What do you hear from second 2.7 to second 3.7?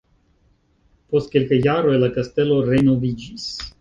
renoviĝis.